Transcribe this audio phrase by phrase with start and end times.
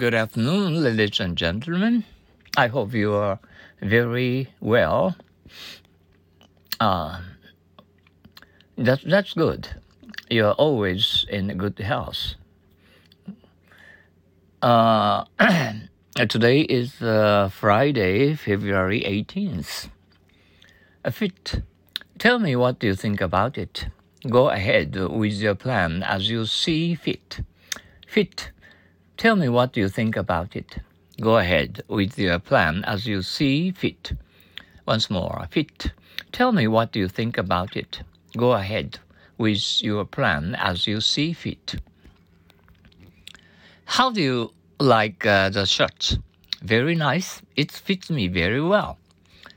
[0.00, 2.04] Good afternoon, ladies and gentlemen.
[2.56, 3.38] I hope you are
[3.82, 5.14] very well.
[6.80, 7.20] Uh,
[8.78, 9.68] that, that's good.
[10.30, 12.36] You're always in good health.
[14.62, 15.26] Uh,
[16.16, 19.90] today is uh, Friday, February 18th.
[21.04, 21.60] A fit.
[22.18, 23.88] Tell me what do you think about it.
[24.26, 27.40] Go ahead with your plan as you see fit.
[28.06, 28.50] Fit
[29.20, 30.78] Tell me what do you think about it.
[31.20, 34.12] Go ahead with your plan as you see fit.
[34.86, 35.92] Once more, fit.
[36.32, 38.00] Tell me what do you think about it.
[38.38, 38.98] Go ahead
[39.36, 41.74] with your plan as you see fit.
[43.84, 46.16] How do you like uh, the shirt?
[46.62, 47.42] Very nice.
[47.56, 48.96] It fits me very well.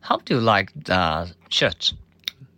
[0.00, 1.92] How do you like the shirt?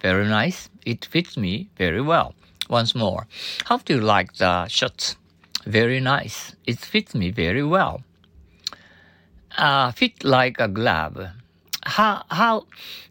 [0.01, 0.71] Very nice.
[0.87, 2.35] It fits me very well.
[2.71, 3.27] Once more.
[3.67, 5.17] How do you like the shirt?
[5.67, 6.55] Very nice.
[6.65, 8.03] It fits me very well.
[9.59, 11.31] Uh, fit like a glove.
[11.83, 12.67] How, how,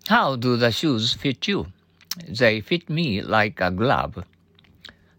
[0.07, 1.67] how do the shoes fit you?
[2.29, 4.23] They fit me like a glove.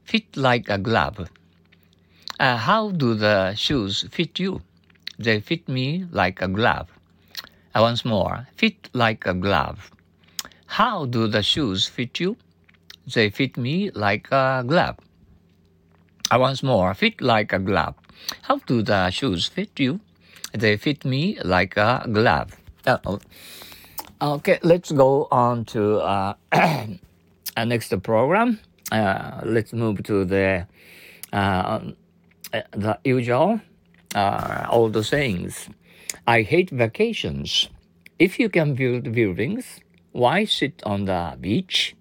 [0.04, 1.28] Fit like a glove.
[2.40, 4.62] Uh, how do the shoes fit you?
[5.18, 6.88] They fit me like a glove.
[7.74, 9.90] Uh, once more, fit like a glove.
[10.64, 12.38] How do the shoes fit you?
[13.12, 14.96] They fit me like a glove.
[16.30, 17.94] Uh, once more, fit like a glove.
[18.42, 20.00] How do the shoes fit you?
[20.52, 22.56] They fit me like a glove.
[22.84, 23.18] Uh,
[24.20, 26.34] okay, let's go on to uh,
[27.64, 28.58] next program.
[28.90, 30.66] Uh, let's move to the
[31.32, 31.80] uh,
[32.72, 33.60] the usual
[34.14, 35.68] uh, old sayings.
[36.26, 37.68] I hate vacations.
[38.18, 39.80] If you can build buildings,
[40.12, 41.94] why sit on the beach?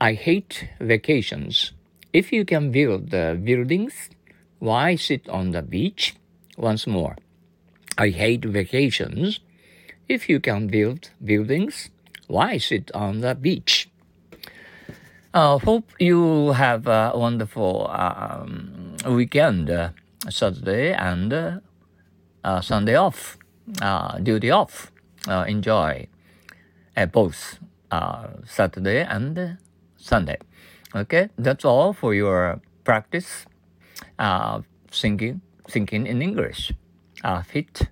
[0.00, 1.72] I hate vacations.
[2.14, 4.08] If you can build the buildings,
[4.60, 6.14] why sit on the beach?
[6.56, 7.16] Once more,
[7.98, 9.40] I hate vacations.
[10.08, 11.90] If you can build buildings,
[12.28, 13.90] why sit on the beach?
[15.34, 19.90] I uh, hope you have a wonderful um, weekend, uh,
[20.30, 21.60] Saturday and
[22.44, 23.38] uh, Sunday off,
[23.82, 24.92] uh, duty off.
[25.26, 26.06] Uh, enjoy
[26.96, 27.58] uh, both
[28.46, 29.58] Saturday and
[29.96, 30.38] Sunday.
[30.94, 33.46] Okay, that's all for your practice
[34.18, 34.60] uh,
[34.92, 36.72] thinking, thinking in English.
[37.24, 37.88] Uh, fit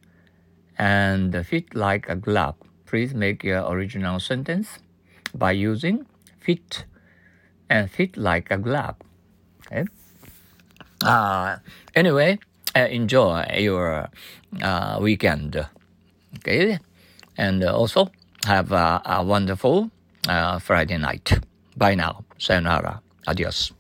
[0.79, 2.55] and fit like a glove.
[2.87, 4.79] Please make your original sentence
[5.35, 6.07] by using
[6.39, 6.85] fit
[7.69, 8.95] and fit like a glove.
[9.67, 9.85] Okay.
[11.05, 11.57] Uh,
[11.97, 12.39] anyway,
[12.77, 14.09] uh, enjoy your
[14.63, 15.67] uh, weekend.
[16.39, 16.79] Okay,
[17.37, 18.11] and also
[18.47, 19.91] have a, a wonderful
[20.29, 21.33] uh, Friday night.
[21.77, 22.25] Bye now.
[22.39, 23.01] Sayonara.
[23.27, 23.73] Adios.